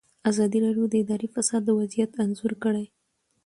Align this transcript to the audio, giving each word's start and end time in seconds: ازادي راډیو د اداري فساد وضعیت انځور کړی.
ازادي 0.29 0.59
راډیو 0.65 0.85
د 0.89 0.93
اداري 1.03 1.27
فساد 1.35 1.63
وضعیت 1.79 2.11
انځور 2.23 2.53
کړی. 2.63 2.85